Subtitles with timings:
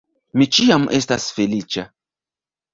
[0.37, 1.87] Mi ĉiam estas feliĉa